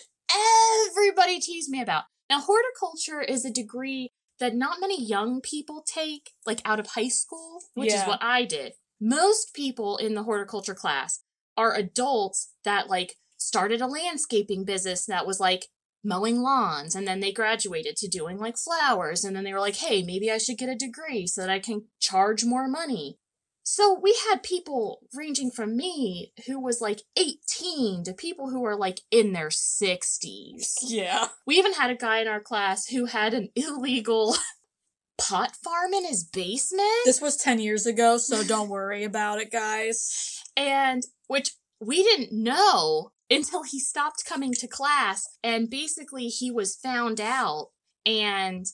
[0.87, 2.03] everybody teased me about.
[2.29, 7.07] Now, horticulture is a degree that not many young people take, like out of high
[7.07, 8.73] school, which is what I did.
[8.99, 11.21] Most people in the horticulture class
[11.55, 15.67] are adults that like started a landscaping business that was like
[16.03, 19.75] mowing lawns and then they graduated to doing like flowers and then they were like
[19.75, 23.19] hey maybe i should get a degree so that i can charge more money
[23.63, 28.75] so we had people ranging from me who was like 18 to people who were
[28.75, 30.77] like in their 60s.
[30.83, 31.27] Yeah.
[31.45, 34.35] We even had a guy in our class who had an illegal
[35.17, 37.05] pot farm in his basement.
[37.05, 40.41] This was 10 years ago, so don't worry about it, guys.
[40.57, 46.75] and which we didn't know until he stopped coming to class and basically he was
[46.75, 47.69] found out
[48.05, 48.65] and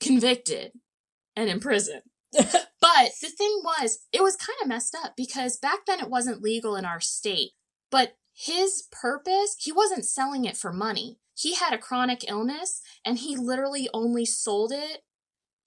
[0.00, 0.72] convicted
[1.34, 2.02] and in prison.
[2.84, 6.42] But the thing was, it was kind of messed up because back then it wasn't
[6.42, 7.52] legal in our state.
[7.90, 11.18] But his purpose, he wasn't selling it for money.
[11.34, 15.02] He had a chronic illness and he literally only sold it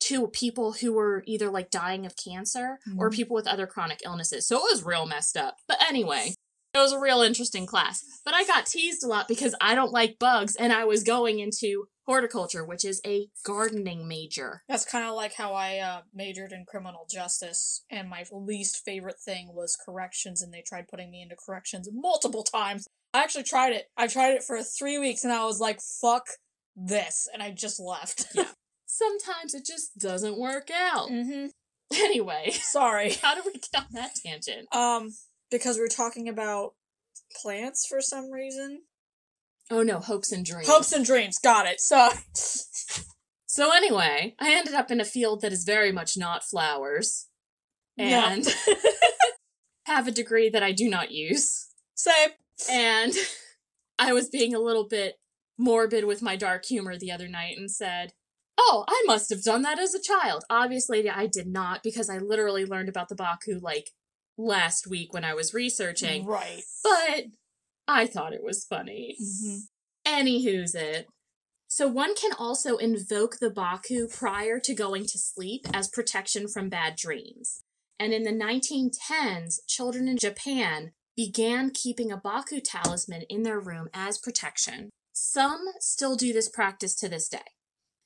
[0.02, 3.16] to people who were either like dying of cancer or Mhm.
[3.16, 4.48] people with other chronic illnesses.
[4.48, 5.58] So it was real messed up.
[5.68, 6.36] But anyway,
[6.76, 8.04] it was a real interesting class.
[8.24, 11.40] But I got teased a lot because I don't like bugs and I was going
[11.40, 14.64] into horticulture, which is a gardening major.
[14.68, 19.20] That's kind of like how I uh, majored in criminal justice, and my least favorite
[19.20, 22.88] thing was corrections, and they tried putting me into corrections multiple times.
[23.14, 23.86] I actually tried it.
[23.98, 26.28] I tried it for three weeks, and I was like, fuck
[26.76, 28.26] this, and I just left.
[28.34, 28.46] Yeah.
[28.86, 31.10] Sometimes it just doesn't work out.
[31.10, 31.48] hmm
[31.94, 33.12] Anyway, Sorry.
[33.22, 34.74] how do we get on that tangent?
[34.74, 35.12] Um,
[35.52, 36.74] because we are talking about
[37.42, 38.82] plants for some reason.
[39.70, 40.68] Oh no, hopes and dreams.
[40.68, 41.40] Hopes and dreams.
[41.40, 41.82] Got it.
[41.82, 42.10] So,
[43.58, 47.28] So anyway, I ended up in a field that is very much not flowers.
[47.98, 48.06] No.
[48.06, 48.46] And
[49.88, 51.68] have a degree that I do not use.
[51.96, 52.30] same.
[52.70, 53.14] And
[54.00, 55.16] I was being a little bit
[55.58, 58.14] morbid with my dark humor the other night and said,
[58.60, 60.44] Oh, I must have done that as a child.
[60.52, 63.92] Obviously, I did not because I literally learned about the Baku like
[64.38, 66.26] last week when I was researching.
[66.26, 66.62] Right.
[66.84, 67.26] But
[67.88, 69.18] I thought it was funny.
[69.20, 69.58] hmm
[70.06, 71.08] Anywho's it.
[71.68, 76.70] So one can also invoke the Baku prior to going to sleep as protection from
[76.70, 77.62] bad dreams.
[78.00, 83.90] And in the 1910s, children in Japan began keeping a Baku talisman in their room
[83.94, 84.92] as protection.
[85.12, 87.40] Some still do this practice to this day.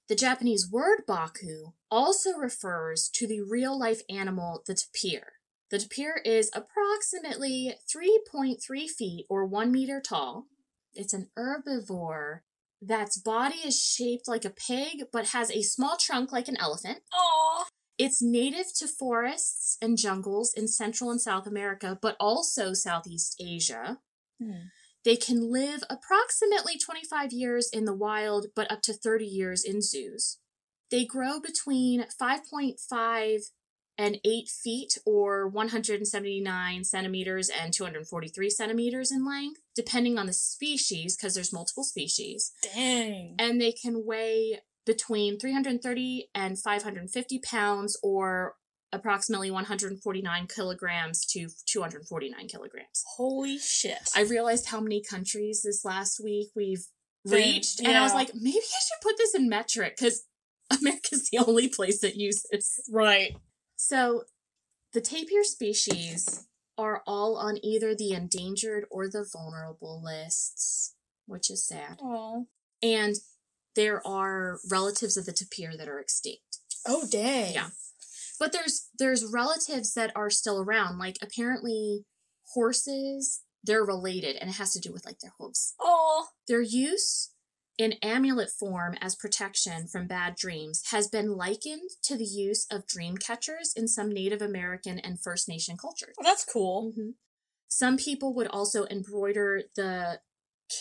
[0.07, 5.33] The Japanese word Baku also refers to the real life animal, the tapir.
[5.71, 10.47] The tapir is approximately 3.3 feet or 1 meter tall.
[10.93, 12.39] It's an herbivore
[12.81, 16.99] that's body is shaped like a pig but has a small trunk like an elephant.
[17.13, 17.65] Aw.
[17.97, 23.99] It's native to forests and jungles in Central and South America, but also Southeast Asia.
[24.41, 24.69] Hmm.
[25.05, 29.81] They can live approximately 25 years in the wild, but up to 30 years in
[29.81, 30.39] zoos.
[30.89, 33.41] They grow between 5.5
[34.01, 41.15] and 8 feet, or 179 centimeters and 243 centimeters in length, depending on the species,
[41.15, 42.51] because there's multiple species.
[42.73, 43.35] Dang.
[43.37, 48.55] And they can weigh between 330 and 550 pounds, or
[48.91, 53.03] approximately 149 kilograms to 249 kilograms.
[53.15, 54.09] Holy shit.
[54.15, 56.87] I realized how many countries this last week we've
[57.23, 60.25] reached, and I was like, maybe I should put this in metric because
[60.81, 62.47] America's the only place that uses.
[62.49, 63.35] It's right.
[63.83, 64.25] So,
[64.93, 70.93] the tapir species are all on either the endangered or the vulnerable lists,
[71.25, 71.97] which is sad.
[71.99, 72.45] Oh.
[72.83, 73.15] And
[73.75, 76.59] there are relatives of the tapir that are extinct.
[76.87, 77.53] Oh dang.
[77.55, 77.69] Yeah.
[78.39, 80.99] But there's there's relatives that are still around.
[80.99, 82.05] Like apparently
[82.53, 85.73] horses, they're related and it has to do with like their hooves.
[85.79, 86.27] Oh.
[86.47, 87.20] Their use
[87.81, 92.85] in amulet form as protection from bad dreams has been likened to the use of
[92.85, 96.13] dream catchers in some Native American and First Nation cultures.
[96.21, 96.93] That's cool.
[96.95, 97.15] Mhm.
[97.67, 100.21] Some people would also embroider the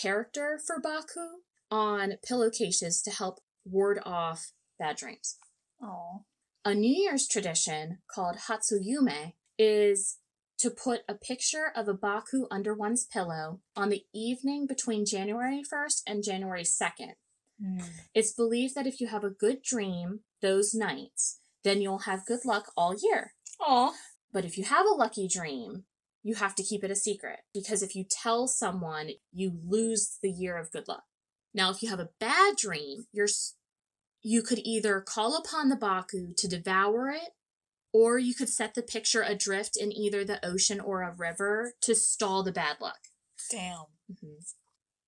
[0.03, 5.39] character for Baku on pillowcases to help ward off bad dreams.
[5.83, 6.27] Oh.
[6.67, 10.19] A New Year's tradition called Hatsuyume is
[10.61, 15.63] to put a picture of a Baku under one's pillow on the evening between January
[15.63, 17.15] 1st and January 2nd.
[17.63, 17.81] Hmm.
[18.15, 22.45] It's believed that if you have a good dream those nights, then you'll have good
[22.45, 23.35] luck all year.
[23.61, 23.95] Oh.
[24.33, 25.85] But if you have a lucky dream,
[26.23, 30.31] you have to keep it a secret because if you tell someone, you lose the
[30.31, 31.05] year of good luck.
[31.55, 33.29] Now, if you have a bad dream, you're
[34.23, 37.31] you could either call upon the Baku to devour it,
[37.93, 41.95] or you could set the picture adrift in either the ocean or a river to
[41.95, 42.99] stall the bad luck.
[43.51, 43.87] Damn.
[44.11, 44.41] Mm-hmm.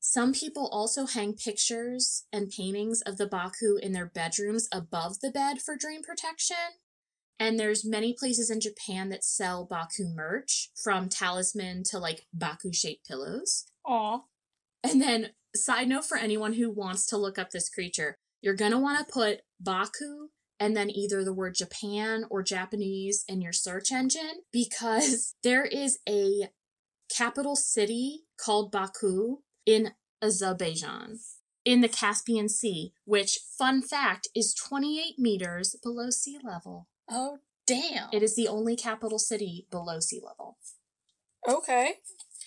[0.01, 5.31] Some people also hang pictures and paintings of the Baku in their bedrooms above the
[5.31, 6.57] bed for dream protection.
[7.39, 12.73] And there's many places in Japan that sell Baku merch, from talisman to like Baku
[12.73, 13.65] shaped pillows.
[13.87, 14.21] Aw.
[14.83, 18.81] And then, side note for anyone who wants to look up this creature, you're gonna
[18.81, 20.31] want to put Baku
[20.63, 25.99] and then either the word Japan or Japanese in your search engine because there is
[26.09, 26.51] a
[27.15, 29.91] capital city called Baku in
[30.23, 31.19] Azerbaijan
[31.65, 36.87] in the Caspian Sea, which, fun fact, is 28 meters below sea level.
[37.11, 38.09] Oh, damn.
[38.13, 40.59] It is the only capital city below sea level.
[41.49, 41.95] okay.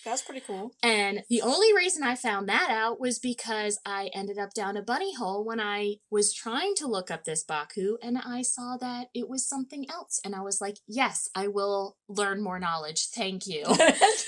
[0.06, 0.70] That's pretty cool.
[0.84, 4.82] And the only reason I found that out was because I ended up down a
[4.82, 9.08] bunny hole when I was trying to look up this Baku and I saw that
[9.14, 10.20] it was something else.
[10.24, 13.08] And I was like, yes, I will learn more knowledge.
[13.08, 13.64] Thank you.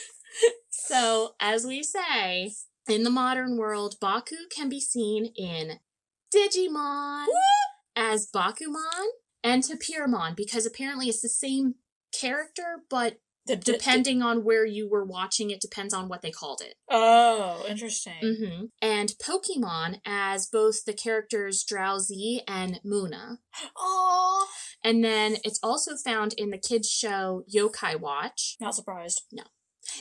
[0.70, 2.54] so, as we say,
[2.88, 5.78] in the modern world, Baku can be seen in
[6.34, 7.26] Digimon
[7.94, 9.06] as Bakumon
[9.44, 11.76] and Tapirmon because apparently it's the same
[12.12, 13.18] character, but
[13.48, 16.74] The- the- depending on where you were watching, it depends on what they called it.
[16.88, 18.14] Oh, interesting.
[18.22, 23.40] hmm And Pokemon as both the characters Drowzee and Munna.
[23.76, 24.46] Oh,
[24.84, 29.22] And then it's also found in the kids' show Yokai Watch, not surprised.
[29.32, 29.42] No.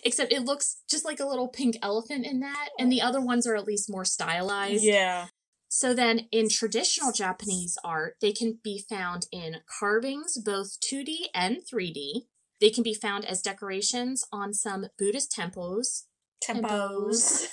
[0.04, 3.48] Except it looks just like a little pink elephant in that, and the other ones
[3.48, 4.84] are at least more stylized.
[4.84, 5.28] Yeah.
[5.70, 11.58] So then in traditional Japanese art, they can be found in carvings, both 2D and
[11.66, 12.28] 3D.
[12.60, 16.06] They can be found as decorations on some Buddhist temples,
[16.44, 17.48] Tempos.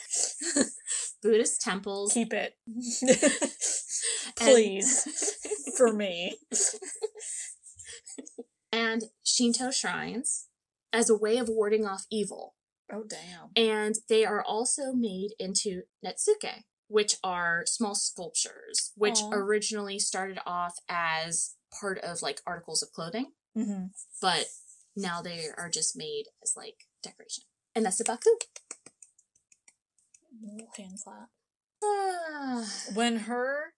[1.22, 2.54] Buddhist temples, Keep it.
[4.36, 5.36] Please.
[5.76, 6.36] For me.
[8.72, 10.46] and Shinto shrines
[10.92, 12.54] as a way of warding off evil.
[12.92, 13.50] Oh, damn.
[13.56, 19.30] And they are also made into netsuke, which are small sculptures, which Aw.
[19.32, 23.86] originally started off as part of like articles of clothing, Mm-hmm.
[24.20, 24.46] but
[24.96, 27.44] now they are just made as like decoration.
[27.74, 28.30] And that's the Baku.
[30.76, 31.28] Hand clap.
[31.82, 32.64] Ah,
[32.94, 33.74] When her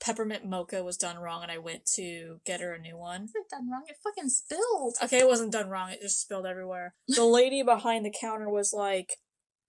[0.00, 3.28] peppermint mocha was done wrong and I went to get her a new one.
[3.36, 3.84] I've done wrong.
[3.88, 4.94] It fucking spilled.
[5.02, 6.94] Okay, it wasn't done wrong, it just spilled everywhere.
[7.08, 9.16] The lady behind the counter was like,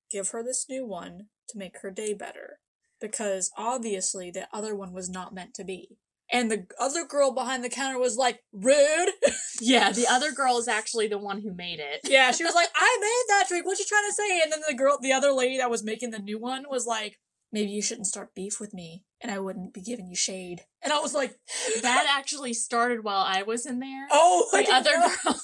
[0.09, 2.59] give her this new one to make her day better.
[3.01, 5.97] Because obviously the other one was not meant to be.
[6.31, 9.09] And the other girl behind the counter was like, rude.
[9.61, 11.99] Yeah, the other girl is actually the one who made it.
[12.05, 13.65] yeah, she was like, I made that drink.
[13.65, 14.41] What you trying to say?
[14.41, 17.17] And then the girl, the other lady that was making the new one was like,
[17.51, 20.61] maybe you shouldn't start beef with me and I wouldn't be giving you shade.
[20.81, 21.35] And I was like,
[21.81, 24.07] That actually started while I was in there.
[24.11, 25.09] oh, the other know.
[25.25, 25.35] girl.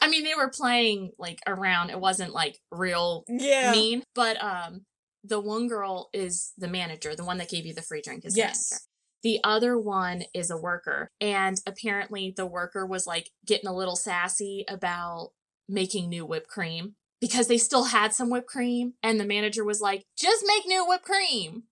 [0.00, 1.90] I mean, they were playing like around.
[1.90, 3.72] It wasn't like real Yeah.
[3.72, 4.84] mean, but um,
[5.24, 8.34] the one girl is the manager, the one that gave you the free drink is
[8.34, 8.86] the Yes.
[9.22, 13.96] The other one is a worker, and apparently the worker was like getting a little
[13.96, 15.30] sassy about
[15.68, 19.80] making new whipped cream because they still had some whipped cream, and the manager was
[19.80, 21.64] like, "Just make new whipped cream."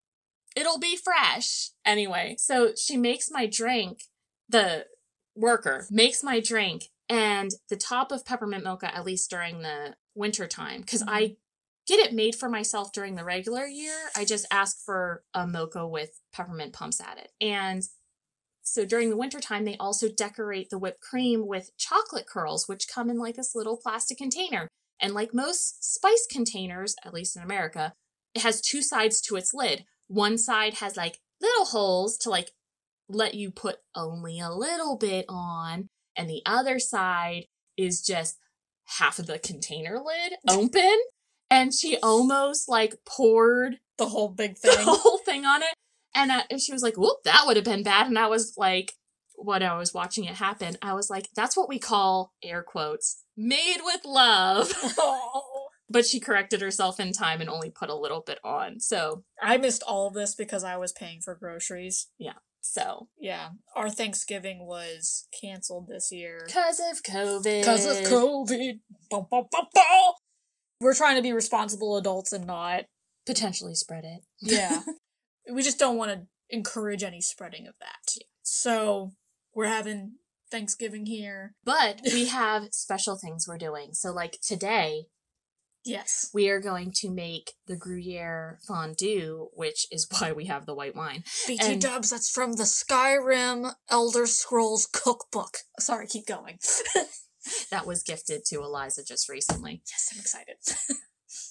[0.57, 1.71] It'll be fresh.
[1.85, 4.05] Anyway, so she makes my drink.
[4.49, 4.87] The
[5.37, 10.47] worker makes my drink and the top of peppermint mocha at least during the winter
[10.47, 11.35] time because i mm-hmm.
[11.87, 15.87] Get it made for myself during the regular year i just ask for a mocha
[15.87, 17.31] with peppermint pumps at it.
[17.41, 17.83] And
[18.63, 22.89] so during the winter time they also decorate the whipped cream with chocolate curls which
[22.93, 24.69] come in like this little plastic container.
[25.03, 27.95] And like most spice containers at least in america
[28.35, 29.85] it has two sides to its lid.
[30.07, 32.51] One side has like little holes to like
[33.09, 38.37] let you put only a little bit on and the other side is just
[38.99, 40.99] half of the container lid open
[41.51, 45.75] and she almost like poured The whole big thing, the whole thing on it
[46.15, 48.55] and, I, and she was like whoop that would have been bad and i was
[48.57, 48.95] like
[49.37, 53.23] "What?" i was watching it happen i was like that's what we call air quotes
[53.37, 55.69] made with love Oh.
[55.91, 59.57] but she corrected herself in time and only put a little bit on so I
[59.57, 62.07] missed all of this because I was paying for groceries.
[62.19, 62.35] Yeah.
[62.61, 68.81] So Yeah, our Thanksgiving was canceled this year because of covid because of COVID.
[69.11, 70.13] Bum, bum, bum.
[70.81, 72.85] We're trying to be responsible adults and not.
[73.27, 74.83] potentially spread it Yeah,
[75.53, 78.23] we just don't want to encourage any spreading of that.
[78.43, 79.13] So
[79.55, 80.15] we're having
[80.51, 81.55] Thanksgiving here.
[81.65, 83.91] But we have special things we're doing.
[83.93, 85.05] So, like today,
[85.85, 86.29] Yes.
[86.35, 90.97] we are going to make the Gruyere fondue, which is why we have the white
[90.97, 91.25] wine.
[91.47, 95.59] BT And- Dubs, that's from the Skyrim Elder Scrolls cookbook.
[95.79, 96.59] Sorry, keep going.
[97.71, 99.83] That was gifted to Eliza just recently.
[99.89, 100.57] yes, I'm excited.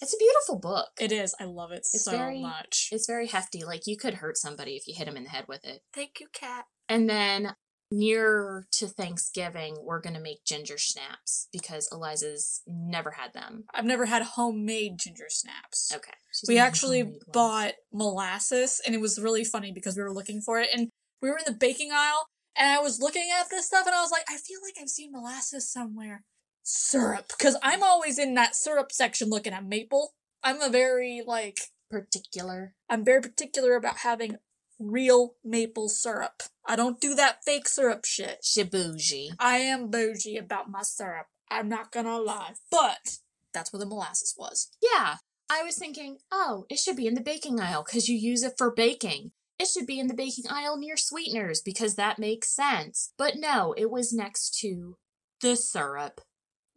[0.02, 0.90] It's a beautiful book.
[1.00, 1.34] it is.
[1.40, 2.90] I love it It's so very- much.
[2.92, 3.64] It's very hefty.
[3.64, 5.82] Like, you could hurt somebody if you hit him in the head with it.
[5.94, 6.66] Thank you, Kat.
[6.90, 7.54] And then
[7.92, 13.66] near to Thanksgiving, we're going to make ginger snaps because Eliza's never had them.
[13.74, 15.92] I've never had homemade ginger snaps.
[15.96, 16.12] Okay.
[16.34, 20.60] She's we actually bought molasses and it was really funny because we were looking for
[20.60, 20.90] it and
[21.22, 22.28] we were in the baking aisle
[22.58, 24.90] And I was looking at this stuff and I was like, I feel like I've
[24.90, 26.24] seen molasses somewhere.
[26.64, 27.28] Syrup.
[27.38, 30.14] Because I'm always in that syrup section looking at maple.
[30.44, 32.76] I'm a very, like, Particular.
[32.88, 34.38] I'm very particular about having
[34.80, 36.44] real maple syrup.
[36.66, 38.44] I don't do that fake syrup shit.
[38.44, 39.30] Shibuji.
[39.40, 41.26] I am bougie about my syrup.
[41.50, 42.54] I'm not gonna lie.
[42.70, 43.18] But
[43.54, 44.70] that's where the molasses was.
[44.82, 45.16] Yeah.
[45.50, 48.54] I was thinking, oh, it should be in the baking aisle because you use it
[48.56, 49.32] for baking.
[49.60, 53.12] It should be in the baking aisle near sweeteners because that makes sense.
[53.18, 54.98] But no, it was next to
[55.42, 56.22] the syrup.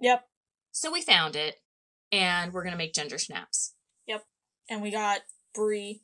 [0.00, 0.24] Yep.
[0.72, 1.56] So we found it
[2.10, 3.74] and we're going to make ginger snaps.
[4.08, 4.24] Yep.
[4.68, 5.20] And we got
[5.54, 6.02] brie.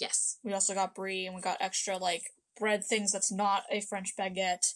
[0.00, 0.38] Yes.
[0.42, 2.22] We also got brie and we got extra like
[2.58, 4.74] bread things that's not a French baguette.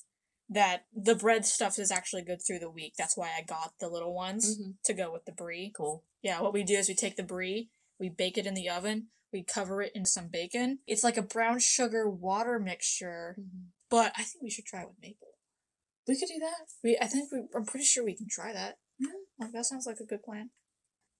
[0.48, 2.94] That the bread stuff is actually good through the week.
[2.98, 4.74] That's why I got the little ones Mhm.
[4.84, 5.72] to go with the brie.
[5.76, 6.04] Cool.
[6.22, 7.70] Yeah, what we do is we take the brie,
[8.00, 10.80] we bake it in the oven, we cover it in some bacon.
[10.86, 13.66] It's like a brown sugar water mixture, mm-hmm.
[13.90, 15.28] but I think we should try it with maple.
[16.08, 16.66] We could do that.
[16.82, 18.78] We, I think we, I'm pretty sure we can try that.
[19.38, 20.50] Like that sounds like a good plan.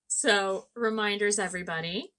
[0.07, 2.13] So, reminders, everybody.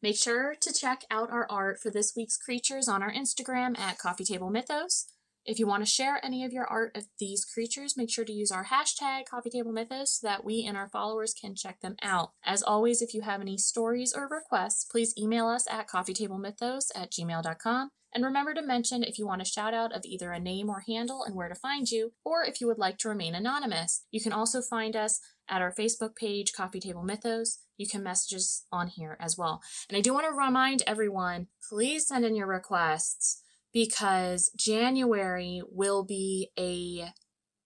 [0.00, 3.98] Make sure to check out our art for this week's creatures on our Instagram at
[3.98, 5.08] Coffee Table Mythos.
[5.48, 8.32] If you want to share any of your art of these creatures, make sure to
[8.32, 11.96] use our hashtag Coffee Table Mythos so that we and our followers can check them
[12.02, 12.32] out.
[12.44, 17.10] As always, if you have any stories or requests, please email us at coffeetablemythos at
[17.10, 17.90] gmail.com.
[18.14, 20.84] And remember to mention if you want a shout out of either a name or
[20.86, 24.04] handle and where to find you, or if you would like to remain anonymous.
[24.10, 25.18] You can also find us
[25.48, 27.60] at our Facebook page, Coffee Table Mythos.
[27.78, 29.62] You can message us on here as well.
[29.88, 33.42] And I do want to remind everyone please send in your requests
[33.72, 37.12] because January will be a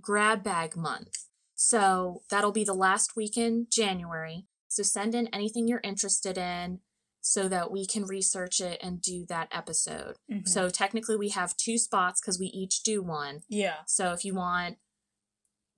[0.01, 1.27] grab bag month.
[1.55, 4.47] So that'll be the last week in January.
[4.69, 6.81] So send in anything you're interested in
[7.21, 10.17] so that we can research it and do that episode.
[10.31, 10.47] Mm-hmm.
[10.47, 13.43] So technically, we have two spots because we each do one.
[13.49, 14.79] yeah, So if you want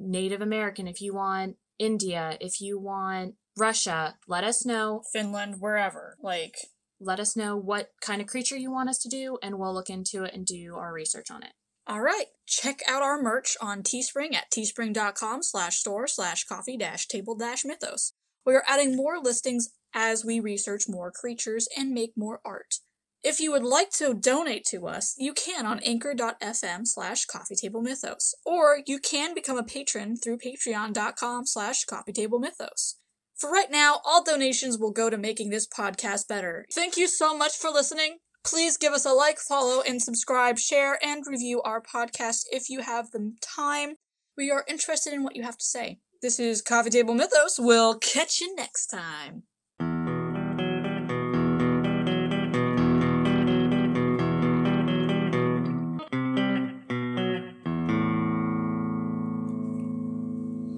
[0.00, 5.02] Native American, if you want India, if you want Russia, let us know.
[5.12, 6.16] Finland, wherever.
[6.20, 6.56] Like,
[7.04, 9.90] Let us know what kind of creature you want us to do, and we'll look
[9.90, 11.52] into it and do our research on it.
[11.86, 12.26] all right.
[12.46, 17.64] Check out our merch on Teespring at teespring.com slash store slash coffee dash table dash
[17.64, 18.12] mythos.
[18.46, 22.76] We are adding more listings as we research more creatures and make more art.
[23.22, 27.80] If you would like to donate to us, you can on anchor.fm slash coffee table
[27.80, 32.96] mythos, or you can become a patron through patreon.com slash coffee table mythos.
[33.36, 36.64] For right now, all donations will go to making this podcast better.
[36.72, 38.18] Thank you so much for listening.
[38.44, 42.80] Please give us a like, follow, and subscribe, share, and review our podcast if you
[42.80, 43.94] have the time.
[44.36, 45.98] We are interested in what you have to say.
[46.22, 47.58] This is Coffee Table Mythos.
[47.58, 49.44] We'll catch you next time.